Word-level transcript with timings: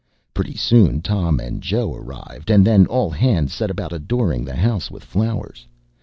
Pretty 0.33 0.55
soon 0.57 1.03
Tom 1.03 1.39
and 1.39 1.61
Joe 1.61 1.93
arrived, 1.93 2.49
and 2.49 2.65
then 2.65 2.87
all 2.87 3.11
hands 3.11 3.53
set 3.53 3.69
about 3.69 3.93
adoring 3.93 4.43
the 4.43 4.55
house 4.55 4.89
with 4.89 5.03
flowers. 5.03 5.67